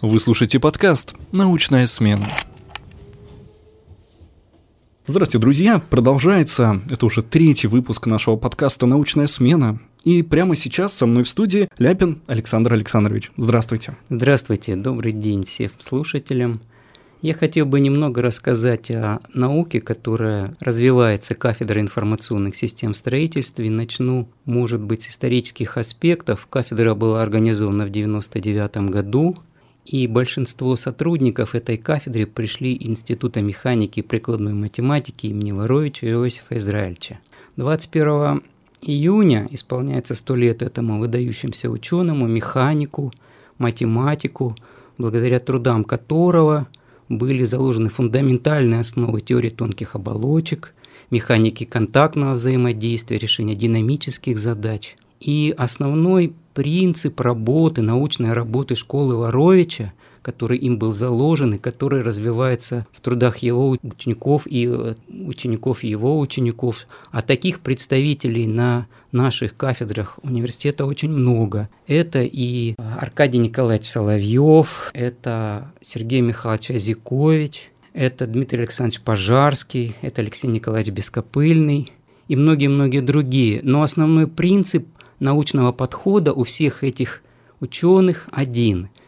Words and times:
Вы 0.00 0.20
слушаете 0.20 0.60
подкаст 0.60 1.16
«Научная 1.32 1.88
смена». 1.88 2.28
Здравствуйте, 5.08 5.40
друзья! 5.40 5.82
Продолжается, 5.90 6.80
это 6.88 7.04
уже 7.04 7.24
третий 7.24 7.66
выпуск 7.66 8.06
нашего 8.06 8.36
подкаста 8.36 8.86
«Научная 8.86 9.26
смена». 9.26 9.80
И 10.04 10.22
прямо 10.22 10.54
сейчас 10.54 10.94
со 10.94 11.06
мной 11.06 11.24
в 11.24 11.28
студии 11.28 11.68
Ляпин 11.78 12.22
Александр 12.28 12.74
Александрович. 12.74 13.32
Здравствуйте. 13.36 13.96
Здравствуйте, 14.08 14.76
добрый 14.76 15.10
день 15.10 15.44
всем 15.44 15.72
слушателям. 15.80 16.60
Я 17.20 17.34
хотел 17.34 17.66
бы 17.66 17.80
немного 17.80 18.22
рассказать 18.22 18.92
о 18.92 19.18
науке, 19.34 19.80
которая 19.80 20.54
развивается 20.60 21.34
кафедрой 21.34 21.82
информационных 21.82 22.54
систем 22.54 22.94
строительства. 22.94 23.62
И 23.62 23.68
начну, 23.68 24.28
может 24.44 24.80
быть, 24.80 25.02
с 25.02 25.08
исторических 25.08 25.76
аспектов. 25.76 26.46
Кафедра 26.48 26.94
была 26.94 27.20
организована 27.20 27.86
в 27.86 27.90
1999 27.90 28.92
году, 28.92 29.36
и 29.88 30.06
большинство 30.06 30.76
сотрудников 30.76 31.54
этой 31.54 31.78
кафедры 31.78 32.26
пришли 32.26 32.76
Института 32.78 33.40
механики 33.40 34.00
и 34.00 34.02
прикладной 34.02 34.52
математики 34.52 35.26
имени 35.26 35.52
Воровича 35.52 36.06
Иосифа 36.06 36.58
Израильевича. 36.58 37.18
21 37.56 38.42
июня 38.82 39.48
исполняется 39.50 40.14
сто 40.14 40.36
лет 40.36 40.62
этому 40.62 40.98
выдающимся 40.98 41.70
ученому, 41.70 42.26
механику, 42.26 43.12
математику, 43.58 44.54
благодаря 44.98 45.40
трудам 45.40 45.84
которого– 45.84 46.68
были 47.08 47.44
заложены 47.44 47.88
фундаментальные 47.88 48.80
основы 48.80 49.20
теории 49.20 49.50
тонких 49.50 49.94
оболочек, 49.94 50.74
механики 51.10 51.64
контактного 51.64 52.34
взаимодействия, 52.34 53.18
решения 53.18 53.54
динамических 53.54 54.38
задач. 54.38 54.96
И 55.20 55.54
основной 55.56 56.34
принцип 56.54 57.20
работы, 57.20 57.82
научной 57.82 58.32
работы 58.32 58.76
школы 58.76 59.16
Воровича– 59.16 59.92
который 60.28 60.58
им 60.58 60.78
был 60.78 60.92
заложен 60.92 61.54
и 61.54 61.58
который 61.58 62.02
развивается 62.02 62.86
в 62.92 63.00
трудах 63.00 63.38
его 63.38 63.70
учеников 63.82 64.42
и 64.46 64.68
э, 64.70 64.94
учеников 65.08 65.82
его 65.82 66.18
учеников. 66.20 66.86
А 67.10 67.22
таких 67.22 67.60
представителей 67.60 68.46
на 68.46 68.88
наших 69.10 69.56
кафедрах 69.56 70.18
университета 70.22 70.84
очень 70.84 71.10
много. 71.10 71.70
Это 71.86 72.22
и 72.22 72.74
Аркадий 72.76 73.38
Николаевич 73.38 73.86
Соловьев, 73.86 74.90
это 74.92 75.72
Сергей 75.80 76.20
Михайлович 76.20 76.72
Азикович, 76.72 77.70
это 77.94 78.26
Дмитрий 78.26 78.60
Александрович 78.60 79.00
Пожарский, 79.00 79.96
это 80.02 80.20
Алексей 80.20 80.48
Николаевич 80.48 80.92
Бескопыльный 80.92 81.90
и 82.28 82.36
многие-многие 82.36 83.00
другие. 83.00 83.60
Но 83.62 83.82
основной 83.82 84.26
принцип 84.26 84.86
научного 85.20 85.72
подхода 85.72 86.32
у 86.32 86.44
всех 86.44 86.84
этих 86.84 87.22
ученых 87.60 88.28
один– 88.32 88.88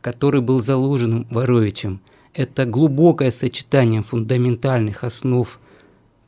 который 0.00 0.40
был 0.40 0.62
заложен 0.62 1.26
Воровичем, 1.30 2.00
это 2.34 2.64
глубокое 2.64 3.30
сочетание 3.30 4.02
фундаментальных 4.02 5.04
основ 5.04 5.58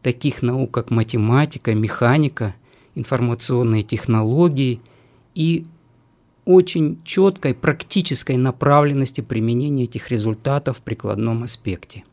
таких 0.03 0.43
наук, 0.43 0.73
как 0.73 0.91
математика, 0.91 1.75
механика, 1.75 2.55
информационные 2.95 3.83
технологии 3.83 4.81
и 5.35 5.67
очень 6.45 7.01
четкой 7.05 7.55
практической 7.55 8.37
направленности 8.37 9.21
применения 9.21 9.85
этих 9.85 10.11
результатов 10.11 10.79
в 10.79 10.83
прикладном 10.83 11.45
аспекте. 11.45 12.05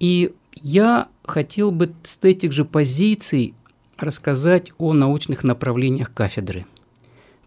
И 0.00 0.32
я 0.54 1.08
хотел 1.24 1.70
бы 1.70 1.92
с 2.02 2.18
этих 2.22 2.52
же 2.52 2.64
позиций 2.64 3.54
рассказать 3.98 4.72
о 4.78 4.92
научных 4.92 5.44
направлениях 5.44 6.12
кафедры– 6.12 6.66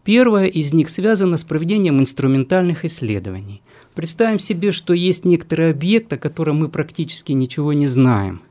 Первое 0.08 0.46
из 0.46 0.72
них 0.72 0.88
связано 0.88 1.36
с 1.36 1.44
проведением 1.44 2.00
инструментальных 2.00 2.86
исследований. 2.86 3.62
Представим 3.94 4.40
себе, 4.40 4.72
что 4.72 4.94
есть 4.94 5.26
некоторый 5.26 5.72
объект, 5.72 6.14
о 6.14 6.18
котором 6.18 6.60
мы 6.60 6.70
практически 6.70 7.34
ничего 7.34 7.74
не 7.74 7.88
знаем, 7.88 8.42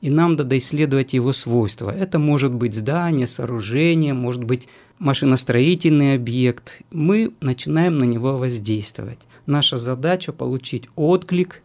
и 0.00 0.10
нам 0.10 0.34
надо 0.34 0.58
исследовать 0.58 1.12
его 1.12 1.32
свойства. 1.32 1.94
Это 1.94 2.18
может 2.18 2.52
быть 2.52 2.74
здание, 2.74 3.28
сооружение, 3.28 4.14
может 4.14 4.42
быть 4.42 4.66
машиностроительный 4.98 6.16
объект. 6.16 6.80
Мы 6.90 7.30
начинаем 7.40 7.98
на 7.98 8.04
него 8.04 8.36
воздействовать. 8.36 9.20
Наша 9.46 9.76
задача 9.76 10.32
получить 10.32 10.88
отклик 10.96 11.62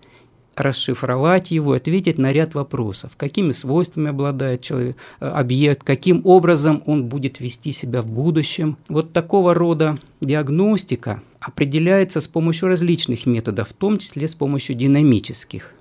расшифровать 0.55 1.51
его, 1.51 1.73
ответить 1.73 2.17
на 2.17 2.31
ряд 2.31 2.53
вопросов. 2.53 3.13
Какими 3.17 3.51
свойствами 3.51 4.09
обладает 4.09 4.61
человек, 4.61 4.97
э, 5.19 5.27
объект, 5.27 5.83
каким 5.83 6.21
образом 6.25 6.83
он 6.85 7.05
будет 7.05 7.39
вести 7.39 7.71
себя 7.71 8.01
в 8.01 8.07
будущем. 8.07 8.77
Вот 8.89 9.13
такого 9.13 9.53
рода 9.53 9.97
диагностика 10.19 11.21
определяется 11.39 12.21
с 12.21 12.27
помощью 12.27 12.67
различных 12.67 13.25
методов, 13.25 13.69
в 13.69 13.73
том 13.73 13.97
числе 13.97 14.27
с 14.27 14.35
помощью 14.35 14.75
динамических. 14.75 15.73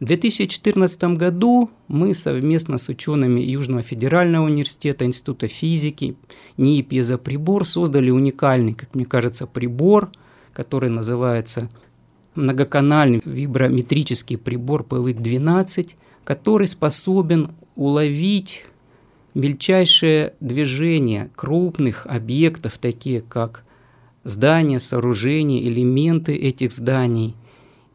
В 0.00 0.06
2014 0.06 1.16
году 1.16 1.70
мы 1.86 2.14
совместно 2.14 2.78
с 2.78 2.88
учеными 2.88 3.40
Южного 3.40 3.82
федерального 3.82 4.46
университета, 4.46 5.04
Института 5.04 5.46
физики, 5.46 6.16
НИИ 6.56 6.82
«Пьезоприбор» 6.82 7.64
создали 7.64 8.10
уникальный, 8.10 8.74
как 8.74 8.94
мне 8.94 9.04
кажется, 9.04 9.46
прибор, 9.46 10.10
который 10.52 10.90
называется 10.90 11.68
многоканальный 12.34 13.22
виброметрический 13.24 14.38
прибор 14.38 14.82
PVX-12, 14.88 15.94
который 16.24 16.66
способен 16.66 17.50
уловить 17.76 18.64
мельчайшее 19.34 20.34
движение 20.40 21.30
крупных 21.34 22.06
объектов, 22.06 22.78
такие 22.78 23.20
как 23.20 23.64
здания, 24.22 24.80
сооружения, 24.80 25.60
элементы 25.60 26.34
этих 26.34 26.72
зданий. 26.72 27.34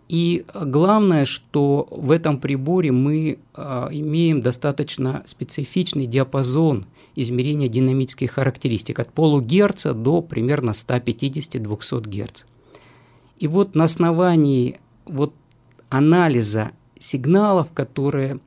И 0.09 0.45
главное, 0.53 1.25
что 1.25 1.87
в 1.91 2.11
этом 2.11 2.39
приборе 2.39 2.91
мы 2.91 3.37
э, 3.55 3.87
имеем 3.91 4.41
достаточно 4.41 5.21
специфичный 5.25 6.07
диапазон 6.07 6.87
измерения 7.15 7.67
динамических 7.67 8.31
характеристик 8.31 8.99
от 8.99 9.13
полугерца 9.13 9.93
до 9.93 10.21
примерно 10.21 10.71
150-200 10.71 12.01
Гц. 12.01 12.43
И 13.39 13.47
вот 13.47 13.75
на 13.75 13.85
основании 13.85 14.79
вот 15.05 15.33
анализа 15.89 16.71
сигналов, 16.99 17.71
которые 17.73 18.39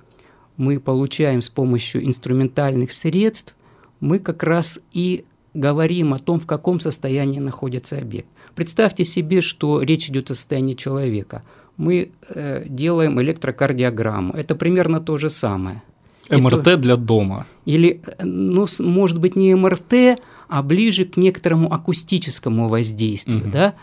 мы 0.56 0.78
получаем 0.78 1.41
с 1.41 1.48
помощью 1.48 2.06
инструментальных 2.06 2.92
средств, 2.92 3.54
мы 4.00 4.19
как 4.19 4.42
раз 4.42 4.81
и 4.92 5.25
говорим 5.54 6.14
о 6.14 6.19
том, 6.19 6.38
в 6.41 6.47
каком 6.47 6.81
состоянии 6.81 7.41
находится 7.41 7.98
объект. 7.98 8.28
Представьте 8.54 9.04
себе, 9.04 9.41
что 9.41 9.82
речь 9.82 10.08
идет 10.08 10.31
о 10.31 10.34
состоянии 10.34 10.75
человека. 10.75 11.42
Мы 11.76 12.10
э, 12.28 12.64
делаем 12.69 13.20
электрокардиограмму. 13.20 14.34
Это 14.34 14.54
примерно 14.54 15.00
то 15.00 15.16
же 15.16 15.31
самое. 15.31 15.82
МРТ 16.31 16.64
то, 16.64 16.76
для 16.76 16.97
дома. 16.97 17.47
Или, 17.64 18.02
э, 18.06 18.25
ну, 18.25 18.66
может 18.81 19.19
быть, 19.19 19.36
не 19.36 19.54
МРТ, 19.54 20.20
а 20.48 20.62
ближе 20.62 21.06
к 21.06 21.16
некоторому 21.16 21.72
акустическому 21.72 22.69
воздействию, 22.69 23.42
угу. 23.42 23.50
да? 23.50 23.75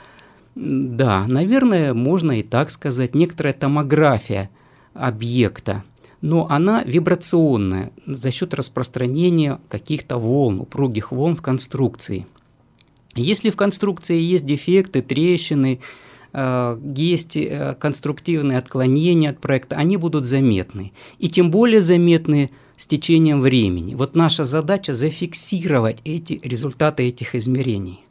Да, 0.56 1.26
наверное, 1.28 1.94
можно 1.94 2.40
и 2.40 2.44
так 2.44 2.70
сказать. 2.70 3.16
Некоторая 3.16 3.54
томография 3.54 4.50
объекта, 4.94 5.84
но 6.22 6.48
она 6.50 6.84
вибрационная 6.84 7.92
за 8.06 8.32
счет 8.32 8.54
распространения 8.54 9.60
каких-то 9.70 10.18
волн, 10.18 10.62
упругих 10.62 11.12
волн 11.12 11.36
в 11.36 11.42
конструкции. 11.42 12.26
Если 13.16 13.50
в 13.50 13.56
конструкции 13.56 14.20
есть 14.20 14.46
дефекты, 14.46 15.02
трещины, 15.02 15.80
э, 16.34 16.80
есть 16.96 17.38
э, 17.38 17.76
конструктивные 17.80 18.58
отклонения 18.58 19.32
от 19.32 19.40
проекта, 19.40 19.76
они 19.78 19.98
будут 19.98 20.26
заметны. 20.26 20.92
И 21.18 21.30
тем 21.30 21.52
более 21.52 21.82
заметны 21.82 22.52
с 22.76 22.86
течением 22.88 23.42
времени. 23.42 23.96
Вот 23.96 24.16
наша 24.16 24.44
задача 24.44 24.94
зафиксировать 24.94 26.02
эти 26.06 26.40
результаты 26.44 27.04
этих 27.04 27.36
измерений. 27.36 28.02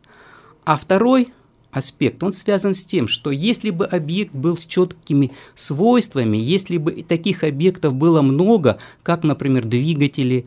А 0.65 0.77
второй 0.77 1.29
аспект, 1.79 2.23
он 2.23 2.33
связан 2.33 2.75
с 2.75 2.85
тем, 2.85 3.09
что 3.09 3.31
если 3.31 3.71
бы 3.71 3.87
объект 3.87 4.35
был 4.35 4.57
с 4.57 4.67
четкими 4.67 5.33
свойствами, 5.55 6.37
если 6.37 6.77
бы 6.77 7.03
таких 7.03 7.45
объектов 7.45 7.95
было 7.95 8.21
много, 8.21 8.79
как, 9.03 9.25
например, 9.25 9.65
двигатели 9.65 10.47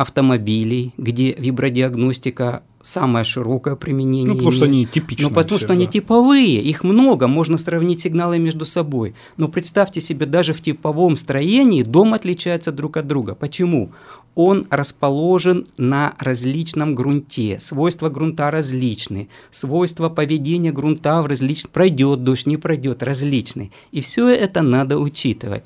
автомобилей, 0.00 0.94
где 0.96 1.32
вибродиагностика 1.32 2.62
самое 2.82 3.24
широкое 3.24 3.76
применение. 3.76 4.28
Ну, 4.28 4.34
потому 4.34 4.52
что 4.52 4.64
они 4.64 4.86
типичные. 4.86 5.28
Ну, 5.28 5.34
потому 5.34 5.58
все, 5.58 5.66
что 5.66 5.68
да. 5.68 5.74
они 5.74 5.86
типовые, 5.86 6.62
их 6.62 6.82
много, 6.82 7.26
можно 7.28 7.58
сравнить 7.58 8.00
сигналы 8.00 8.38
между 8.38 8.64
собой. 8.64 9.14
Но 9.36 9.48
представьте 9.48 10.00
себе, 10.00 10.24
даже 10.24 10.54
в 10.54 10.62
типовом 10.62 11.18
строении 11.18 11.82
дом 11.82 12.14
отличается 12.14 12.72
друг 12.72 12.96
от 12.96 13.06
друга. 13.06 13.34
Почему? 13.34 13.90
Он 14.34 14.66
расположен 14.70 15.66
на 15.76 16.14
различном 16.18 16.94
грунте, 16.94 17.60
свойства 17.60 18.08
грунта 18.08 18.50
различны, 18.50 19.28
свойства 19.50 20.08
поведения 20.08 20.72
грунта 20.72 21.22
в 21.22 21.26
различных, 21.26 21.70
пройдет 21.70 22.24
дождь, 22.24 22.46
не 22.46 22.56
пройдет, 22.56 23.02
различны. 23.02 23.70
И 23.92 24.00
все 24.00 24.28
это 24.28 24.62
надо 24.62 24.98
учитывать. 24.98 25.64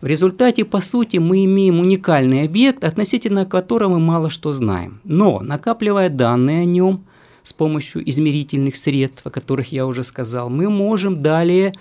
В 0.00 0.06
результате, 0.06 0.64
по 0.64 0.80
сути, 0.80 1.16
мы 1.16 1.44
имеем 1.44 1.80
уникальный 1.80 2.44
объект, 2.44 2.84
относительно 2.84 3.46
которого 3.46 3.94
мы 3.94 4.00
мало 4.00 4.30
что 4.30 4.52
знаем. 4.52 5.00
Но, 5.04 5.40
накапливая 5.40 6.08
данные 6.08 6.62
о 6.62 6.64
нем, 6.64 7.04
с 7.42 7.52
помощью 7.52 8.08
измерительных 8.08 8.76
средств, 8.76 9.26
о 9.26 9.30
которых 9.30 9.72
я 9.72 9.86
уже 9.86 10.02
сказал, 10.04 10.50
мы 10.50 10.70
можем 10.70 11.20
далее 11.20 11.72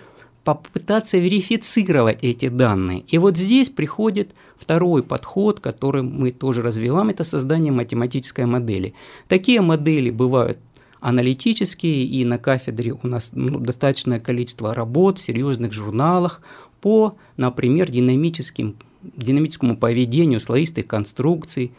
попытаться 0.43 1.17
верифицировать 1.17 2.23
эти 2.23 2.47
данные. 2.47 3.03
И 3.09 3.17
вот 3.17 3.37
здесь 3.37 3.69
приходит 3.69 4.33
второй 4.55 5.03
подход, 5.03 5.59
который 5.59 6.03
мы 6.03 6.31
тоже 6.31 6.61
развиваем, 6.61 7.09
это 7.09 7.25
создание 7.25 7.73
математической 7.73 8.45
модели. 8.45 8.93
Такие 9.27 9.59
модели 9.59 10.09
бывают 10.09 10.57
аналитические, 11.01 12.05
и 12.05 12.25
на 12.25 12.37
кафедре 12.37 12.93
у 12.93 13.07
нас 13.07 13.31
ну, 13.33 13.59
достаточное 13.59 14.19
количество 14.19 14.73
работ 14.73 15.19
в 15.19 15.23
серьезных 15.23 15.73
журналах 15.73 16.41
по, 16.81 17.17
например, 17.37 17.89
динамическим, 17.89 18.75
динамическому 19.01 19.77
поведению 19.77 20.39
слоистых 20.39 20.87
конструкций, 20.87 21.71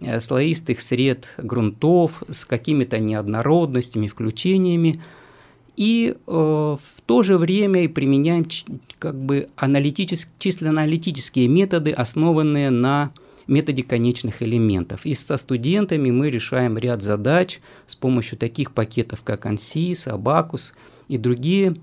э, 0.00 0.20
слоистых 0.20 0.80
сред 0.80 1.28
грунтов 1.38 2.22
с 2.28 2.44
какими-то 2.44 2.98
неоднородностями, 2.98 4.08
включениями– 4.08 5.02
и 5.76 6.14
э, 6.14 6.30
в 6.30 7.00
то 7.04 7.22
же 7.22 7.36
время 7.38 7.84
и 7.84 7.88
применяем 7.88 8.46
как 8.98 9.14
бы 9.14 9.48
аналитические, 9.56 10.32
численно-аналитические 10.38 11.48
методы, 11.48 11.92
основанные 11.92 12.70
на 12.70 13.12
методе 13.46 13.82
конечных 13.82 14.42
элементов. 14.42 15.04
И 15.04 15.14
со 15.14 15.36
студентами 15.36 16.10
мы 16.10 16.30
решаем 16.30 16.78
ряд 16.78 17.02
задач 17.02 17.60
с 17.86 17.94
помощью 17.94 18.38
таких 18.38 18.72
пакетов, 18.72 19.22
как 19.22 19.46
ANSYS, 19.46 20.18
Abacus 20.18 20.72
и 21.08 21.18
другие, 21.18 21.76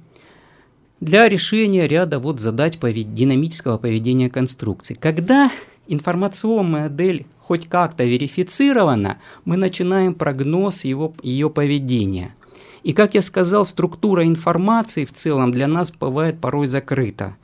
для 1.03 1.29
решения 1.29 1.87
ряда 1.87 2.19
вот 2.19 2.39
задач 2.39 2.77
повед... 2.77 3.13
динамического 3.13 3.77
поведения 3.77 4.29
конструкции. 4.29 4.93
Когда 4.93 5.51
информационная 5.87 6.83
модель 6.83 7.25
хоть 7.41 7.67
как-то 7.67 8.03
верифицирована, 8.03 9.19
мы 9.45 9.57
начинаем 9.57 10.13
прогноз 10.13 10.85
его, 10.85 11.13
ее 11.21 11.49
поведения– 11.49 12.35
и, 12.83 12.91
как 12.91 13.15
я 13.15 13.21
сказал, 13.21 13.65
структура 13.65 14.25
информации 14.25 15.05
в 15.05 15.13
целом 15.13 15.51
для 15.51 15.67
нас 15.67 15.91
бывает 15.91 16.39
порой 16.39 16.67
закрыта. 16.67 17.37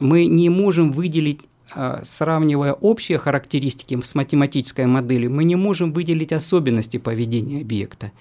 Мы 0.00 0.24
не 0.24 0.48
можем 0.48 0.90
выделить 0.90 1.40
а, 1.74 2.00
сравнивая 2.04 2.72
общие 2.72 3.18
характеристики 3.18 4.00
с 4.02 4.14
математической 4.14 4.86
моделью, 4.86 5.30
мы 5.30 5.44
не 5.44 5.56
можем 5.56 5.92
выделить 5.92 6.32
особенности 6.32 6.96
поведения 6.96 7.60
объекта. 7.60 8.12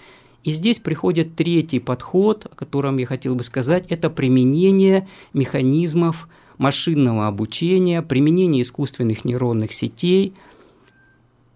И 0.45 0.51
здесь 0.51 0.77
приходит 0.77 1.35
третий 1.35 1.79
подход, 1.79 2.45
о 2.45 2.55
котором 2.55 2.97
я 2.97 3.07
хотел 3.07 3.33
бы 3.33 3.41
сказать, 3.41 3.87
это 3.89 4.11
применение 4.11 5.07
механизмов 5.33 6.29
машинного 6.59 7.25
обучения, 7.25 8.03
применение 8.03 8.61
искусственных 8.61 9.25
нейронных 9.25 9.73
сетей. 9.73 10.33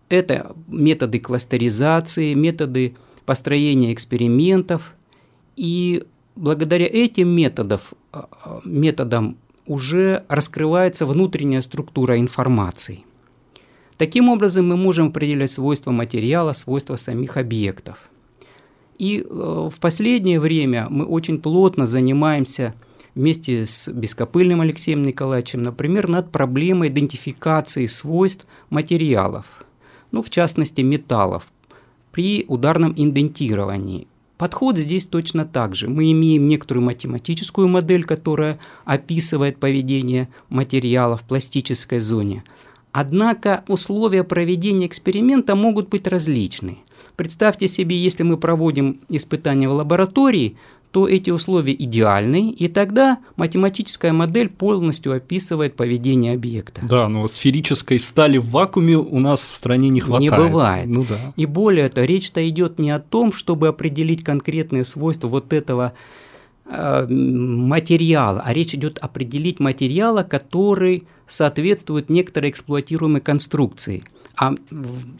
Это 0.10 0.56
методы 0.68 1.20
кластеризации, 1.20 2.34
методы 2.34 2.96
построения 3.28 3.94
экспериментов, 3.94 4.96
и 5.56 6.04
благодаря 6.36 6.88
этим 6.88 7.30
методам, 7.30 7.80
а, 8.12 8.28
а, 8.44 8.62
методам 8.66 9.38
уже 9.68 10.26
раскрывается 10.30 11.06
внутренняя 11.06 11.62
структура 11.62 12.18
информации. 12.18 13.06
Таким 13.98 14.30
образом, 14.30 14.68
мы 14.68 14.78
можем 14.78 15.10
определять 15.10 15.52
свойства 15.52 15.92
материала, 15.92 16.54
свойства 16.54 16.96
самих 16.96 17.38
объектов. 17.38 18.10
И 19.00 19.22
э, 19.22 19.70
в 19.74 19.80
последнее 19.80 20.40
время 20.42 20.88
мы 20.90 21.06
очень 21.06 21.40
плотно 21.40 21.88
занимаемся 21.88 22.76
вместе 23.16 23.66
с 23.66 23.88
Бескопыльным 23.88 24.62
Алексеем 24.62 25.02
Николаевичем, 25.04 25.64
например, 25.64 26.10
над 26.10 26.32
проблемой 26.32 26.90
идентификации 26.90 27.86
свойств 27.86 28.46
материалов, 28.70 29.66
ну, 30.12 30.22
в 30.22 30.30
частности, 30.30 30.82
металлов, 30.82 31.48
при 32.12 32.44
ударном 32.50 32.94
индентировании. 32.96 34.08
Подход 34.38 34.78
здесь 34.78 35.06
точно 35.06 35.46
так 35.46 35.76
же. 35.76 35.90
Мы 35.90 36.12
имеем 36.12 36.48
некоторую 36.48 36.86
математическую 36.86 37.68
модель, 37.68 38.04
которая 38.04 38.60
описывает 38.84 39.60
поведение 39.60 40.30
материала 40.50 41.16
в 41.18 41.24
пластической 41.24 42.00
зоне. 42.00 42.44
Однако 42.92 43.64
условия 43.68 44.24
проведения 44.24 44.88
эксперимента 44.88 45.56
могут 45.56 45.90
быть 45.90 46.08
различны. 46.08 46.80
Представьте 47.16 47.68
себе, 47.68 47.98
если 47.98 48.24
мы 48.24 48.38
проводим 48.38 49.02
испытания 49.10 49.68
в 49.68 49.74
лаборатории, 49.74 50.58
то 50.92 51.08
эти 51.08 51.30
условия 51.30 51.74
идеальны, 51.74 52.50
и 52.50 52.68
тогда 52.68 53.20
математическая 53.36 54.12
модель 54.12 54.50
полностью 54.50 55.14
описывает 55.14 55.76
поведение 55.76 56.34
объекта. 56.34 56.82
Да, 56.84 57.08
но 57.08 57.28
сферической 57.28 58.00
стали 58.00 58.38
в 58.38 58.50
вакууме 58.50 58.98
у 58.98 59.20
нас 59.20 59.42
в 59.42 59.54
стране 59.54 59.90
не 59.90 60.00
хватает. 60.00 60.32
Не 60.32 60.38
бывает. 60.38 60.88
Ну 60.88 61.06
да. 61.08 61.34
И 61.36 61.46
более 61.46 61.90
того, 61.90 62.08
речь-то 62.08 62.48
идет 62.48 62.80
не 62.80 62.90
о 62.90 63.00
том, 63.00 63.32
чтобы 63.32 63.68
определить 63.68 64.24
конкретные 64.24 64.84
свойства 64.84 65.28
вот 65.28 65.54
этого 65.54 65.94
материала, 66.70 68.44
а 68.46 68.54
речь 68.54 68.76
идет 68.76 69.00
определить 69.00 69.60
материала, 69.60 70.24
который 70.24 71.08
соответствует 71.28 72.10
некоторой 72.10 72.52
эксплуатируемой 72.52 73.22
конструкции– 73.22 74.04
а 74.40 74.56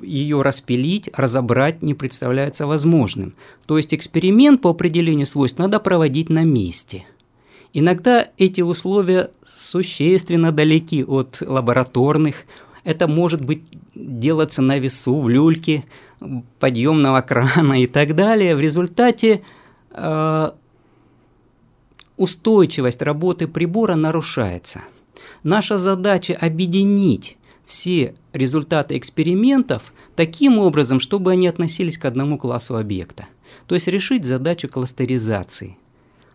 ее 0.02 0.42
распилить, 0.42 1.10
разобрать 1.14 1.82
не 1.82 1.94
представляется 1.94 2.66
возможным. 2.66 3.36
То 3.68 3.76
есть 3.76 3.94
эксперимент 3.94 4.62
по 4.62 4.70
определению 4.70 5.26
свойств 5.26 5.60
надо 5.60 5.82
проводить 5.82 6.30
на 6.30 6.46
месте. 6.46 7.04
Иногда 7.74 8.30
эти 8.38 8.62
условия 8.62 9.30
существенно 9.46 10.54
далеки 10.54 11.04
от 11.04 11.44
лабораторных. 11.46 12.46
Это 12.86 13.10
может 13.10 13.44
быть 13.44 13.66
делаться 13.94 14.62
на 14.62 14.80
весу, 14.80 15.20
в 15.20 15.28
люльке, 15.28 15.84
подъемного 16.60 17.20
крана 17.20 17.82
и 17.84 17.88
так 17.88 18.16
далее. 18.16 18.56
В 18.56 18.62
результате 18.62 19.42
э, 19.92 20.52
устойчивость 22.20 23.02
работы 23.02 23.48
прибора 23.48 23.96
нарушается. 23.96 24.84
Наша 25.42 25.78
задача 25.78 26.38
объединить 26.40 27.38
все 27.66 28.14
результаты 28.34 28.98
экспериментов 28.98 29.94
таким 30.16 30.60
образом, 30.60 31.00
чтобы 31.00 31.32
они 31.32 31.48
относились 31.48 31.98
к 31.98 32.06
одному 32.06 32.38
классу 32.38 32.76
объекта. 32.76 33.28
То 33.68 33.76
есть 33.76 33.88
решить 33.88 34.26
задачу 34.26 34.68
кластеризации, 34.68 35.78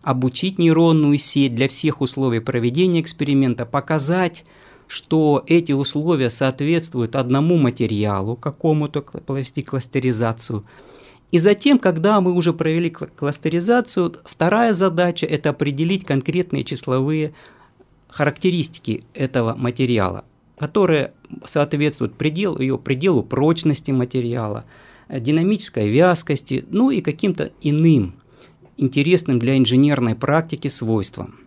обучить 0.01 0.57
нейронную 0.57 1.17
сеть 1.19 1.53
для 1.53 1.67
всех 1.67 2.01
условий 2.01 2.39
проведения 2.39 3.01
эксперимента, 3.01 3.65
показать, 3.65 4.43
что 4.87 5.43
эти 5.45 5.71
условия 5.71 6.29
соответствуют 6.29 7.15
одному 7.15 7.57
материалу, 7.57 8.35
какому-то 8.35 9.01
провести 9.01 9.61
кластеризацию. 9.61 10.63
И 11.35 11.39
затем, 11.39 11.79
когда 11.79 12.21
мы 12.21 12.31
уже 12.31 12.53
провели 12.53 12.89
кластеризацию, 12.89 14.15
вторая 14.23 14.71
задача– 14.71 15.25
это 15.27 15.49
определить 15.49 16.05
конкретные 16.05 16.63
числовые 16.63 17.33
характеристики 18.07 19.03
этого 19.13 19.55
материала– 19.55 20.23
которые 20.57 21.11
соответствуют 21.45 22.15
пределу, 22.15 22.59
ее 22.59 22.77
пределу 22.77 23.23
прочности 23.23 23.91
материала, 23.91 24.65
динамической 25.09 25.89
вязкости, 25.89 26.65
ну 26.69 26.91
и 26.91 27.01
каким-то 27.01 27.51
иным 27.61 28.15
интересным 28.77 29.39
для 29.39 29.57
инженерной 29.57 30.15
практики 30.15 30.67
свойствам. 30.67 31.39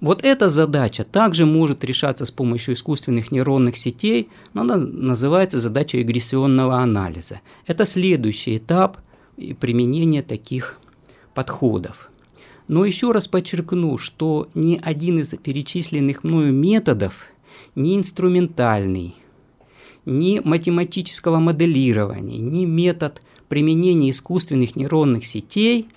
Вот 0.00 0.24
эта 0.24 0.50
задача 0.50 1.04
также 1.04 1.46
может 1.46 1.84
решаться 1.84 2.26
с 2.26 2.30
помощью 2.30 2.74
искусственных 2.74 3.30
нейронных 3.30 3.76
сетей, 3.76 4.28
но 4.52 4.62
она 4.62 4.76
называется 4.76 5.58
задача 5.58 5.98
регрессионного 5.98 6.78
анализа. 6.78 7.40
Это 7.66 7.84
следующий 7.84 8.56
этап 8.56 8.98
применения 9.60 10.22
таких 10.22 10.78
подходов. 11.34 12.10
Но 12.68 12.84
еще 12.84 13.12
раз 13.12 13.28
подчеркну, 13.28 13.98
что 13.98 14.48
ни 14.54 14.80
один 14.82 15.18
из 15.18 15.28
перечисленных 15.28 16.24
мною 16.24 16.52
методов– 16.52 17.26
ни 17.74 17.96
инструментальный, 17.96 19.14
ни 20.04 20.40
математического 20.44 21.38
моделирования, 21.38 22.38
ни 22.38 22.64
метод 22.64 23.22
применения 23.48 24.10
искусственных 24.10 24.76
нейронных 24.76 25.26
сетей 25.26 25.88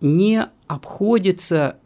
не 0.00 0.46
обходится 0.66 1.76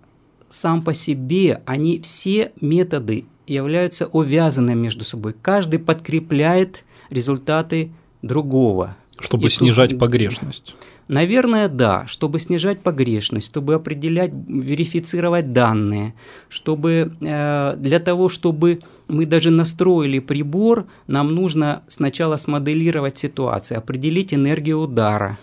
сам 0.48 0.82
по 0.82 0.94
себе. 0.94 1.62
Они 1.66 2.00
все 2.00 2.52
методы 2.60 3.26
являются 3.46 4.06
увязанными 4.06 4.80
между 4.80 5.04
собой. 5.04 5.34
Каждый 5.40 5.78
подкрепляет 5.78 6.84
результаты 7.10 7.92
другого. 8.22 8.96
Чтобы 9.24 9.46
И 9.46 9.50
снижать 9.50 9.90
тут... 9.90 10.00
погрешность. 10.00 10.74
Наверное, 11.08 11.68
да, 11.68 12.06
чтобы 12.06 12.38
снижать 12.38 12.80
погрешность, 12.80 13.46
чтобы 13.46 13.74
определять, 13.74 14.30
верифицировать 14.32 15.52
данные, 15.52 16.14
чтобы 16.48 17.12
э, 17.20 17.74
для 17.76 18.00
того, 18.00 18.30
чтобы 18.30 18.80
мы 19.08 19.26
даже 19.26 19.50
настроили 19.50 20.18
прибор, 20.18 20.86
нам 21.06 21.34
нужно 21.34 21.82
сначала 21.88 22.38
смоделировать 22.38 23.18
ситуацию, 23.18 23.78
определить 23.78 24.32
энергию 24.32 24.80
удара, 24.80 25.38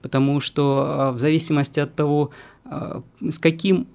потому 0.00 0.40
что 0.40 1.10
э, 1.10 1.12
в 1.12 1.18
зависимости 1.18 1.78
от 1.78 1.94
того, 1.94 2.30
э, 2.64 3.00
с 3.28 3.38
каким 3.38 3.86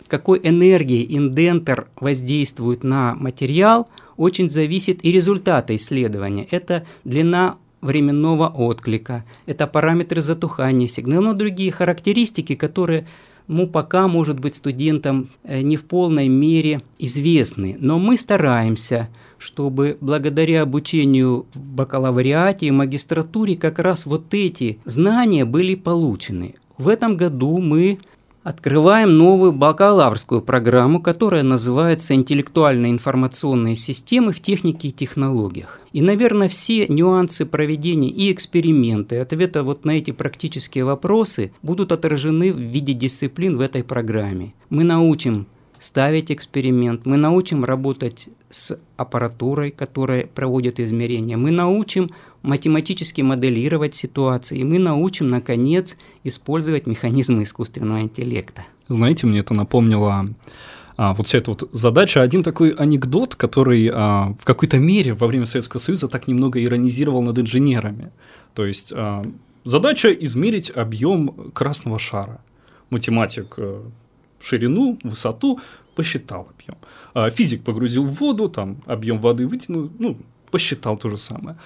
с 0.00 0.08
какой 0.08 0.40
энергией 0.42 1.14
индентер 1.14 1.88
воздействует 1.96 2.82
на 2.82 3.14
материал, 3.14 3.88
очень 4.16 4.48
зависит 4.48 5.04
и 5.04 5.12
результаты 5.12 5.76
исследования. 5.76 6.46
Это 6.50 6.86
длина 7.04 7.56
временного 7.80 8.48
отклика, 8.48 9.24
это 9.46 9.66
параметры 9.66 10.20
затухания 10.20 10.88
сигнала, 10.88 11.22
но 11.22 11.32
другие 11.34 11.72
характеристики, 11.72 12.54
которые 12.54 13.06
ну, 13.48 13.66
пока, 13.66 14.08
может 14.08 14.38
быть, 14.38 14.54
студентам 14.54 15.30
э, 15.42 15.62
не 15.62 15.76
в 15.76 15.86
полной 15.86 16.28
мере 16.28 16.82
известны. 16.98 17.76
Но 17.80 17.98
мы 17.98 18.18
стараемся, 18.18 19.08
чтобы 19.38 19.96
благодаря 20.00 20.62
обучению 20.62 21.46
в 21.54 21.58
бакалавриате 21.58 22.66
и 22.66 22.70
магистратуре 22.70 23.56
как 23.56 23.78
раз 23.78 24.04
вот 24.04 24.34
эти 24.34 24.78
знания 24.84 25.46
были 25.46 25.74
получены. 25.74 26.56
В 26.76 26.88
этом 26.88 27.16
году 27.16 27.58
мы 27.58 27.98
открываем 28.42 29.16
новую 29.16 29.52
бакалаврскую 29.52 30.42
программу, 30.42 31.02
которая 31.02 31.42
называется 31.42 32.14
«Интеллектуальные 32.14 32.92
информационные 32.92 33.76
системы 33.76 34.32
в 34.32 34.40
технике 34.40 34.88
и 34.88 34.92
технологиях». 34.92 35.80
И, 35.92 36.00
наверное, 36.00 36.48
все 36.48 36.86
нюансы 36.86 37.46
проведения 37.46 38.10
и 38.10 38.32
эксперименты, 38.32 39.18
ответы 39.18 39.62
вот 39.62 39.84
на 39.84 39.92
эти 39.92 40.10
практические 40.10 40.84
вопросы 40.84 41.52
будут 41.62 41.92
отражены 41.92 42.52
в 42.52 42.58
виде 42.58 42.92
дисциплин 42.92 43.56
в 43.56 43.60
этой 43.60 43.82
программе. 43.82 44.54
Мы 44.70 44.84
научим 44.84 45.46
ставить 45.78 46.30
эксперимент, 46.30 47.06
мы 47.06 47.16
научим 47.16 47.64
работать 47.64 48.28
с 48.50 48.78
аппаратурой, 48.96 49.70
которая 49.70 50.26
проводит 50.26 50.80
измерения, 50.80 51.36
мы 51.36 51.50
научим 51.50 52.10
математически 52.42 53.22
моделировать 53.22 53.94
ситуации, 53.94 54.62
мы 54.62 54.78
научим, 54.78 55.28
наконец, 55.28 55.96
использовать 56.24 56.86
механизмы 56.86 57.42
искусственного 57.42 58.00
интеллекта. 58.00 58.64
Знаете, 58.88 59.26
мне 59.26 59.40
это 59.40 59.54
напомнило 59.54 60.34
а, 60.96 61.14
вот 61.14 61.28
вся 61.28 61.38
эта 61.38 61.50
вот 61.50 61.68
задача. 61.72 62.22
Один 62.22 62.42
такой 62.42 62.70
анекдот, 62.70 63.36
который 63.36 63.90
а, 63.92 64.34
в 64.40 64.44
какой-то 64.44 64.78
мере 64.78 65.14
во 65.14 65.26
время 65.26 65.46
Советского 65.46 65.80
Союза 65.80 66.08
так 66.08 66.26
немного 66.26 66.62
иронизировал 66.62 67.22
над 67.22 67.38
инженерами. 67.38 68.10
То 68.54 68.66
есть 68.66 68.92
а, 68.92 69.24
задача 69.64 70.10
измерить 70.10 70.70
объем 70.70 71.50
красного 71.52 71.98
шара. 71.98 72.40
Математик 72.90 73.54
а, 73.58 73.84
ширину, 74.40 74.98
высоту 75.02 75.60
посчитал 75.98 76.48
объем. 76.48 76.76
А, 77.12 77.28
физик 77.28 77.64
погрузил 77.64 78.04
в 78.04 78.12
воду, 78.20 78.48
там 78.48 78.78
объем 78.86 79.18
воды 79.18 79.48
вытянул, 79.48 79.90
ну, 79.98 80.16
посчитал 80.50 80.96
то 80.96 81.08
же 81.08 81.16
самое. 81.16 81.56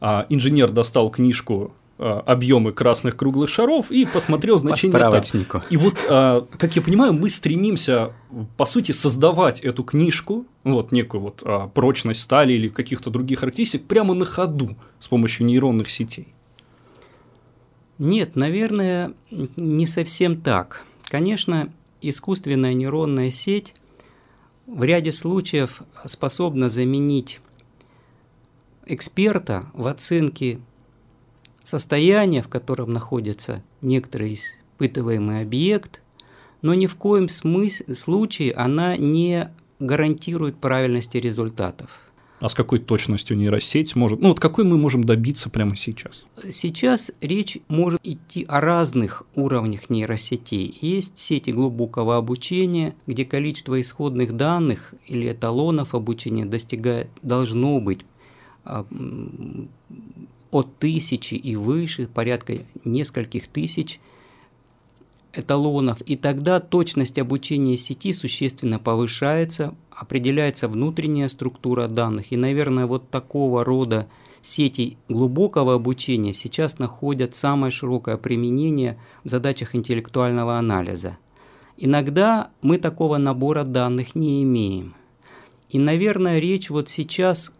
А, 0.00 0.26
инженер 0.28 0.70
достал 0.70 1.10
книжку 1.10 1.72
а, 1.98 2.20
объемы 2.20 2.72
красных 2.72 3.16
круглых 3.16 3.50
шаров 3.50 3.90
и 3.90 4.06
посмотрел 4.06 4.58
значение. 4.58 4.92
По 4.92 4.98
справочнику. 4.98 5.62
И 5.70 5.76
вот, 5.76 5.96
как 6.06 6.76
я 6.76 6.82
понимаю, 6.82 7.14
мы 7.14 7.28
стремимся, 7.30 8.12
по 8.56 8.64
сути, 8.64 8.92
создавать 8.92 9.58
эту 9.58 9.82
книжку, 9.82 10.46
вот 10.62 10.92
некую 10.92 11.22
вот 11.22 11.42
прочность 11.74 12.20
стали 12.20 12.52
или 12.52 12.68
каких-то 12.68 13.10
других 13.10 13.40
характеристик 13.40 13.86
прямо 13.86 14.14
на 14.14 14.24
ходу 14.24 14.76
с 15.00 15.08
помощью 15.08 15.46
нейронных 15.46 15.90
сетей. 15.90 16.32
Нет, 17.98 18.36
наверное, 18.36 19.12
не 19.56 19.86
совсем 19.86 20.40
так. 20.40 20.84
Конечно, 21.04 21.72
искусственная 22.02 22.74
нейронная 22.74 23.30
сеть 23.30 23.74
в 24.66 24.84
ряде 24.84 25.12
случаев 25.12 25.82
способна 26.04 26.68
заменить 26.68 27.40
эксперта 28.86 29.66
в 29.72 29.86
оценке 29.86 30.60
состояния, 31.64 32.42
в 32.42 32.48
котором 32.48 32.92
находится 32.92 33.62
некоторый 33.80 34.34
испытываемый 34.34 35.42
объект, 35.42 36.00
но 36.62 36.74
ни 36.74 36.86
в 36.86 36.96
коем 36.96 37.28
смысле, 37.28 37.94
случае 37.94 38.52
она 38.52 38.96
не 38.96 39.50
гарантирует 39.78 40.56
правильности 40.56 41.16
результатов. 41.16 42.09
А 42.40 42.48
с 42.48 42.54
какой 42.54 42.78
точностью 42.78 43.36
нейросеть 43.36 43.94
может... 43.94 44.20
Ну 44.20 44.28
вот 44.28 44.40
какой 44.40 44.64
мы 44.64 44.78
можем 44.78 45.04
добиться 45.04 45.50
прямо 45.50 45.76
сейчас? 45.76 46.24
Сейчас 46.50 47.12
речь 47.20 47.58
может 47.68 48.00
идти 48.02 48.46
о 48.48 48.62
разных 48.62 49.24
уровнях 49.34 49.90
нейросетей. 49.90 50.76
Есть 50.80 51.18
сети 51.18 51.50
глубокого 51.50 52.16
обучения, 52.16 52.94
где 53.06 53.26
количество 53.26 53.78
исходных 53.78 54.36
данных 54.36 54.94
или 55.06 55.30
эталонов 55.30 55.94
обучения 55.94 56.46
достигает, 56.46 57.08
должно 57.22 57.78
быть 57.78 58.00
а, 58.64 58.86
от 60.50 60.78
тысячи 60.78 61.34
и 61.34 61.56
выше, 61.56 62.08
порядка 62.08 62.54
нескольких 62.84 63.48
тысяч 63.48 64.00
эталонов, 65.32 66.00
и 66.02 66.16
тогда 66.16 66.60
точность 66.60 67.18
обучения 67.18 67.76
сети 67.76 68.12
существенно 68.12 68.78
повышается, 68.78 69.74
определяется 69.90 70.68
внутренняя 70.68 71.28
структура 71.28 71.86
данных, 71.86 72.32
и, 72.32 72.36
наверное, 72.36 72.86
вот 72.86 73.10
такого 73.10 73.64
рода 73.64 74.08
сети 74.42 74.96
глубокого 75.08 75.74
обучения 75.74 76.32
сейчас 76.32 76.78
находят 76.78 77.34
самое 77.34 77.70
широкое 77.70 78.16
применение 78.16 78.98
в 79.24 79.28
задачах 79.28 79.74
интеллектуального 79.74 80.58
анализа. 80.58 81.18
Иногда 81.76 82.50
мы 82.62 82.78
такого 82.78 83.16
набора 83.16 83.64
данных 83.64 84.14
не 84.14 84.42
имеем. 84.42 84.94
И, 85.68 85.78
наверное, 85.78 86.38
речь 86.38 86.68
вот 86.68 86.88
сейчас 86.88 87.52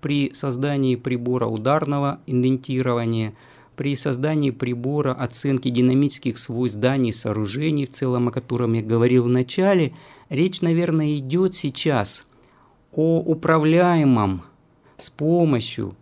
при 0.00 0.32
создании 0.34 0.96
прибора 0.96 1.46
ударного 1.46 2.20
индентирования, 2.26 3.34
при 3.82 3.96
создании 3.96 4.52
прибора 4.52 5.12
оценки 5.12 5.68
динамических 5.68 6.38
свойств 6.38 6.78
зданий 6.78 7.12
сооружений, 7.12 7.86
в 7.86 7.90
целом 7.90 8.28
о 8.28 8.30
котором 8.30 8.74
я 8.74 8.82
говорил 8.84 9.24
в 9.24 9.28
начале, 9.28 9.92
речь, 10.28 10.60
наверное, 10.60 11.16
идет 11.16 11.56
сейчас 11.56 12.24
о 12.92 13.18
управляемом 13.18 14.42
с 14.98 15.10
помощью 15.10 15.96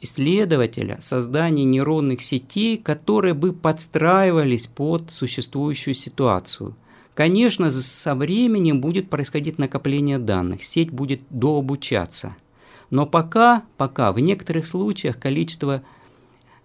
исследователя 0.00 0.96
создании 1.02 1.64
нейронных 1.64 2.22
сетей, 2.22 2.78
которые 2.78 3.34
бы 3.34 3.52
подстраивались 3.52 4.68
под 4.68 5.10
существующую 5.10 5.94
ситуацию. 5.94 6.74
Конечно, 7.12 7.70
со 7.70 8.14
временем 8.14 8.80
будет 8.80 9.10
происходить 9.10 9.58
накопление 9.58 10.16
данных, 10.16 10.64
сеть 10.64 10.90
будет 10.90 11.20
дообучаться– 11.28 12.36
но 12.90 13.06
пока, 13.06 13.64
пока 13.76 14.12
в 14.12 14.18
некоторых 14.18 14.66
случаях 14.66 15.18
количество 15.18 15.82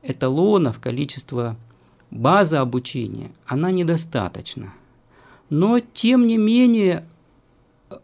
эталонов, 0.04 0.80
количество 0.80 1.58
базы 2.12 2.58
обучения, 2.58 3.32
она 3.46 3.72
недостаточна. 3.72 4.74
Но, 5.50 5.80
тем 5.80 6.28
не 6.28 6.38
менее, 6.38 7.06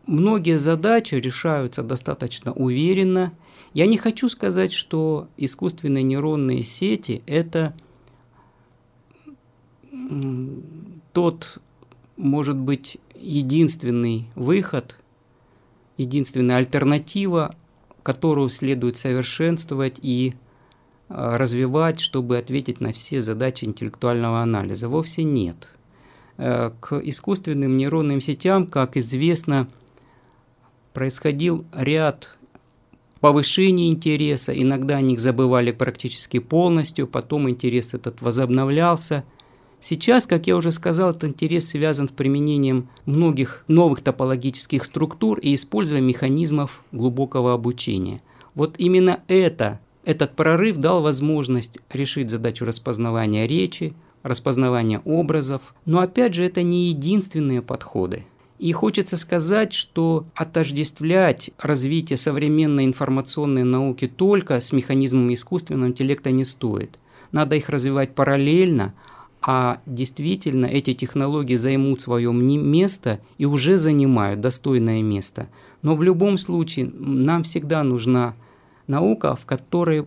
многие 0.05 0.57
задачи 0.57 1.15
решаются 1.15 1.83
достаточно 1.83 2.51
уверенно. 2.53 3.33
Я 3.73 3.85
не 3.85 3.97
хочу 3.97 4.29
сказать, 4.29 4.73
что 4.73 5.27
искусственные 5.37 6.03
нейронные 6.03 6.63
сети– 6.63 7.21
это 7.27 7.73
тот, 11.13 11.59
может 12.17 12.55
быть, 12.55 12.97
единственный 13.15 14.27
выход, 14.35 14.95
единственная 15.97 16.57
альтернатива 16.57 17.55
которую 18.03 18.49
следует 18.49 18.97
совершенствовать 18.97 19.99
и 20.01 20.33
развивать, 21.09 21.99
чтобы 21.99 22.37
ответить 22.37 22.81
на 22.81 22.93
все 22.93 23.21
задачи 23.21 23.65
интеллектуального 23.65 24.41
анализа. 24.41 24.87
Вовсе 24.87 25.23
нет. 25.23 25.69
Э, 26.37 26.71
к 26.79 26.99
искусственным 26.99 27.77
нейронным 27.77 28.21
сетям, 28.21 28.67
как 28.67 28.95
известно, 28.95 29.67
происходил 30.93 31.65
ряд 31.73 32.37
повышений 33.19 33.89
интереса, 33.89 34.53
иногда 34.53 34.97
о 34.97 35.01
них 35.01 35.19
забывали 35.19 35.71
практически 35.71 36.39
полностью, 36.39 37.07
потом 37.07 37.49
интерес 37.49 37.93
этот 37.93 38.21
возобновлялся– 38.21 39.23
Сейчас, 39.81 40.27
как 40.27 40.45
я 40.47 40.57
уже 40.57 40.71
сказал, 40.71 41.11
этот 41.11 41.23
интерес 41.23 41.69
связан 41.69 42.09
с 42.09 42.11
применением 42.11 42.89
многих 43.05 43.63
новых 43.67 44.01
топологических 44.01 44.83
структур 44.83 45.39
и 45.39 45.55
использованием 45.55 46.09
механизмов 46.09 46.83
глубокого 46.91 47.53
обучения. 47.53 48.21
Вот 48.55 48.75
именно 48.77 49.21
это, 49.27 49.79
этот 50.05 50.35
прорыв 50.35 50.77
дал 50.77 51.01
возможность 51.01 51.77
решить 51.91 52.29
задачу 52.29 52.65
распознавания 52.65 53.47
речи, 53.47 53.93
распознавания 54.23 54.99
образов, 55.05 55.73
но 55.85 55.99
опять 55.99 56.33
же 56.33 56.43
это 56.43 56.63
не 56.63 56.89
единственные 56.89 57.61
подходы. 57.61 58.25
И 58.59 58.73
хочется 58.73 59.15
сказать, 59.15 59.73
что 59.73 60.25
отождествлять 60.35 61.51
развитие 61.57 62.17
современной 62.17 62.85
информационной 62.85 63.63
науки 63.63 64.07
только 64.07 64.59
с 64.59 64.73
механизмами 64.73 65.33
искусственного 65.33 65.89
интеллекта 65.89 66.31
не 66.31 66.43
стоит. 66.43 66.99
Надо 67.31 67.55
их 67.55 67.69
развивать 67.69 68.15
параллельно, 68.15 68.93
а 69.41 69.79
действительно 69.85 70.65
эти 70.65 70.93
технологии 70.93 71.55
займут 71.55 72.01
свое 72.01 72.33
место 72.33 73.21
и 73.37 73.45
уже 73.45 73.77
занимают 73.77 74.41
достойное 74.41 75.01
место. 75.01 75.47
Но 75.81 75.95
в 75.95 76.03
любом 76.03 76.37
случае 76.37 76.91
нам 76.93 77.43
всегда 77.43 77.83
нужна 77.83 78.35
наука, 78.89 79.35
в 79.35 79.45
которой 79.45 80.05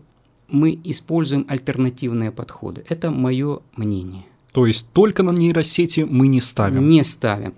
мы 0.49 0.79
используем 0.85 1.47
альтернативные 1.49 2.31
подходы. 2.31 2.85
Это 2.89 3.11
мое 3.11 3.61
мнение. 3.77 4.25
То 4.53 4.67
есть 4.67 4.87
только 4.93 5.23
на 5.23 5.31
нейросети 5.31 6.01
мы 6.01 6.27
не 6.29 6.41
ставим? 6.41 6.89
Не 6.89 7.03
ставим. 7.05 7.55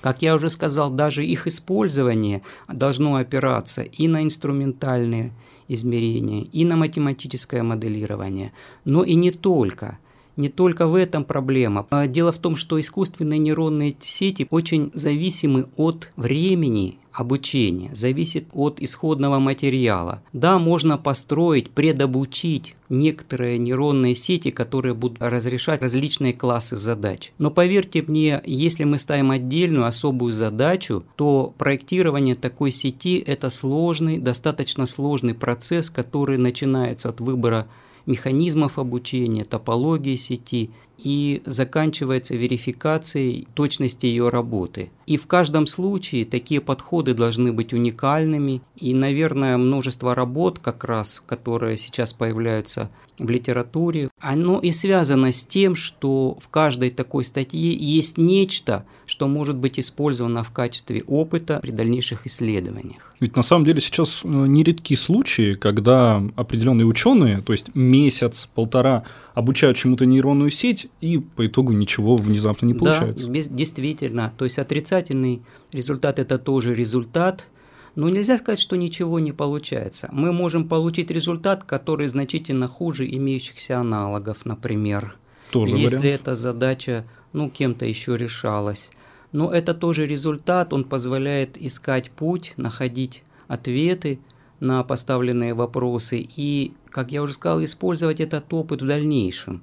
Как 0.00 0.22
я 0.22 0.34
уже 0.34 0.50
сказал, 0.50 0.90
даже 0.90 1.24
их 1.24 1.46
использование 1.46 2.42
должно 2.68 3.16
опираться 3.16 3.82
и 3.82 4.08
на 4.08 4.22
инструментальные 4.22 5.32
измерения, 5.68 6.42
и 6.52 6.64
на 6.64 6.76
математическое 6.76 7.62
моделирование, 7.62 8.52
но 8.84 9.04
и 9.04 9.14
не 9.14 9.30
только– 9.30 9.98
не 10.36 10.48
только 10.48 10.86
в 10.86 10.94
этом 10.94 11.24
проблема. 11.24 11.86
А 11.90 12.06
дело 12.06 12.32
в 12.32 12.38
том, 12.38 12.56
что 12.56 12.80
искусственные 12.80 13.38
нейронные 13.38 13.96
сети 14.00 14.46
очень 14.50 14.90
зависимы 14.94 15.66
от 15.76 16.10
времени 16.16 16.98
обучения, 17.14 17.90
зависит 17.94 18.46
от 18.52 18.80
исходного 18.80 19.38
материала. 19.38 20.22
Да, 20.32 20.58
можно 20.58 20.98
построить, 20.98 21.70
предобучить 21.70 22.74
некоторые 22.88 23.56
нейронные 23.58 24.14
сети, 24.16 24.50
которые 24.50 24.94
будут 24.94 25.22
разрешать 25.22 25.80
различные 25.80 26.32
классы 26.32 26.76
задач. 26.76 27.32
Но 27.38 27.50
поверьте 27.50 28.02
мне, 28.06 28.42
если 28.44 28.84
мы 28.84 28.98
ставим 28.98 29.30
отдельную 29.30 29.86
особую 29.86 30.32
задачу, 30.32 31.04
то 31.14 31.54
проектирование 31.56 32.34
такой 32.34 32.72
сети– 32.72 33.18
это 33.26 33.48
сложный, 33.48 34.18
достаточно 34.18 34.86
сложный 34.86 35.34
процесс, 35.34 35.90
который 35.90 36.36
начинается 36.36 37.08
от 37.08 37.20
выбора 37.20 37.66
механизмов 38.06 38.78
обучения, 38.78 39.44
топологии 39.44 40.16
сети 40.16 40.70
и 40.98 41.42
заканчивается 41.44 42.34
верификацией 42.34 43.46
точности 43.54 44.06
ее 44.06 44.28
работы. 44.28 44.90
И 45.06 45.16
в 45.16 45.26
каждом 45.26 45.66
случае 45.66 46.24
такие 46.24 46.60
подходы 46.60 47.14
должны 47.14 47.52
быть 47.52 47.72
уникальными, 47.72 48.62
и, 48.76 48.94
наверное, 48.94 49.56
множество 49.58 50.14
работ, 50.14 50.58
как 50.60 50.84
раз, 50.84 51.22
которые 51.26 51.76
сейчас 51.76 52.12
появляются 52.12 52.90
в 53.18 53.30
литературе, 53.30 54.10
оно 54.20 54.58
и 54.58 54.72
связано 54.72 55.32
с 55.32 55.44
тем, 55.44 55.76
что 55.76 56.36
в 56.40 56.48
каждой 56.48 56.90
такой 56.90 57.24
статье 57.24 57.72
есть 57.72 58.18
нечто, 58.18 58.84
что 59.06 59.28
может 59.28 59.56
быть 59.56 59.78
использовано 59.78 60.42
в 60.42 60.50
качестве 60.50 61.02
опыта 61.06 61.60
при 61.60 61.70
дальнейших 61.70 62.26
исследованиях. 62.26 63.14
Ведь 63.20 63.36
на 63.36 63.42
самом 63.42 63.64
деле 63.64 63.80
сейчас 63.80 64.22
э, 64.24 64.28
нередки 64.28 64.94
случаи, 64.96 65.54
когда 65.54 66.22
определенные 66.36 66.86
ученые, 66.86 67.40
то 67.40 67.52
есть 67.52 67.74
месяц, 67.74 68.48
полтора, 68.54 69.04
обучают 69.34 69.76
чему-то 69.76 70.06
нейронную 70.06 70.50
сеть, 70.50 70.88
и 71.00 71.18
по 71.18 71.46
итогу 71.46 71.72
ничего 71.72 72.16
внезапно 72.16 72.66
не 72.66 72.74
получается. 72.74 73.26
Да, 73.26 73.32
без, 73.32 73.48
действительно. 73.48 74.32
То 74.36 74.44
есть 74.44 74.58
отрицательный 74.58 75.42
результат– 75.72 76.18
это 76.20 76.38
тоже 76.38 76.74
результат, 76.74 77.46
но 77.94 78.08
нельзя 78.08 78.36
сказать, 78.38 78.60
что 78.60 78.76
ничего 78.76 79.18
не 79.20 79.32
получается. 79.32 80.08
Мы 80.12 80.32
можем 80.32 80.68
получить 80.68 81.10
результат, 81.10 81.64
который 81.64 82.06
значительно 82.08 82.68
хуже 82.68 83.06
имеющихся 83.06 83.78
аналогов, 83.78 84.44
например. 84.44 85.16
Тоже 85.50 85.76
Если 85.76 85.98
вариант. 85.98 86.20
эта 86.20 86.34
задача 86.34 87.04
ну, 87.32 87.50
кем-то 87.50 87.84
еще 87.84 88.16
решалась. 88.16 88.90
Но 89.32 89.52
это 89.52 89.74
тоже 89.74 90.06
результат, 90.06 90.72
он 90.72 90.84
позволяет 90.84 91.60
искать 91.60 92.10
путь, 92.10 92.54
находить 92.56 93.22
ответы 93.48 94.20
на 94.60 94.82
поставленные 94.84 95.54
вопросы 95.54 96.24
и, 96.36 96.72
как 96.88 97.12
я 97.12 97.22
уже 97.22 97.34
сказал, 97.34 97.62
использовать 97.64 98.20
этот 98.20 98.52
опыт 98.52 98.82
в 98.82 98.86
дальнейшем. 98.86 99.62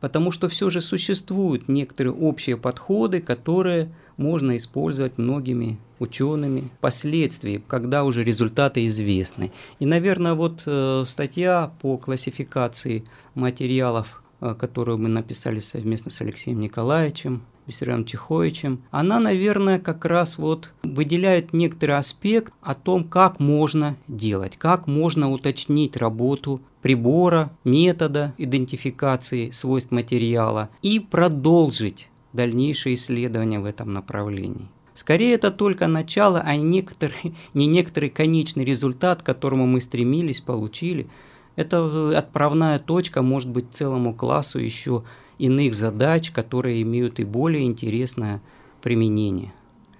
Потому 0.00 0.30
что 0.30 0.48
все 0.48 0.70
же 0.70 0.80
существуют 0.80 1.68
некоторые 1.68 2.14
общие 2.14 2.56
подходы, 2.56 3.20
которые 3.20 3.92
можно 4.16 4.56
использовать 4.56 5.18
многими 5.18 5.78
учеными 5.98 6.70
впоследствии, 6.78 7.62
когда 7.66 8.04
уже 8.04 8.24
результаты 8.24 8.86
известны. 8.86 9.52
И, 9.78 9.86
наверное, 9.86 10.34
вот 10.34 10.62
э, 10.66 11.04
статья 11.06 11.72
по 11.80 11.98
классификации 11.98 13.04
материалов, 13.34 14.22
э, 14.40 14.54
которую 14.58 14.98
мы 14.98 15.08
написали 15.08 15.58
совместно 15.58 16.10
с 16.10 16.20
Алексеем 16.20 16.60
Николаевичем, 16.60 17.42
Виссарионом 17.70 18.04
Чеховичем, 18.04 18.82
она, 18.90 19.18
наверное, 19.18 19.78
как 19.78 20.04
раз 20.04 20.38
вот 20.38 20.72
выделяет 20.82 21.52
некоторый 21.52 21.96
аспект 21.96 22.52
о 22.60 22.74
том, 22.74 23.04
как 23.04 23.40
можно 23.40 23.96
делать, 24.08 24.56
как 24.56 24.86
можно 24.86 25.30
уточнить 25.30 25.96
работу 25.96 26.60
прибора, 26.82 27.50
метода 27.64 28.34
идентификации 28.38 29.50
свойств 29.50 29.90
материала 29.90 30.70
и 30.82 30.98
продолжить 30.98 32.08
дальнейшие 32.32 32.94
исследования 32.94 33.60
в 33.60 33.64
этом 33.64 33.92
направлении. 33.92 34.68
Скорее, 34.94 35.34
это 35.34 35.50
только 35.50 35.86
начало, 35.86 36.40
а 36.40 36.56
не 36.56 36.62
некоторый, 36.62 37.34
не 37.54 37.66
некоторый 37.66 38.10
конечный 38.10 38.64
результат, 38.64 39.22
к 39.22 39.26
которому 39.26 39.66
мы 39.66 39.80
стремились, 39.80 40.40
получили. 40.40 41.08
Это 41.56 42.16
отправная 42.16 42.78
точка, 42.78 43.22
может 43.22 43.50
быть, 43.50 43.72
целому 43.72 44.14
классу 44.14 44.58
еще 44.58 45.04
иных 45.40 45.74
задач, 45.74 46.30
которые 46.30 46.82
имеют 46.82 47.20
и 47.20 47.24
более 47.24 47.64
интересное 47.64 48.40
применение. 48.82 49.52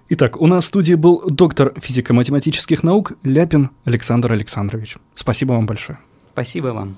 Итак, 0.09 0.41
у 0.41 0.47
нас 0.47 0.65
в 0.65 0.67
студии 0.67 0.95
был 0.95 1.23
доктор 1.25 1.73
физико-математических 1.79 2.83
наук 2.83 3.13
Ляпин 3.23 3.69
Александр 3.85 4.33
Александрович. 4.33 4.97
Спасибо 5.15 5.53
вам 5.53 5.65
большое. 5.65 5.99
Спасибо 6.33 6.67
вам. 6.67 6.97